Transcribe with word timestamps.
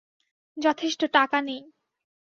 যথেষ্ট 0.57 1.01
টাকা 1.15 1.37
নেই! 1.41 1.61